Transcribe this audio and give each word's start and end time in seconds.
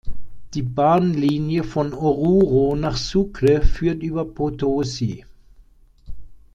Die 0.55 0.63
Bahnlinie 0.63 1.63
von 1.63 1.93
Oruro 1.93 2.75
nach 2.75 2.97
Sucre 2.97 3.61
führt 3.61 4.01
über 4.01 4.25
Potosí. 4.25 5.23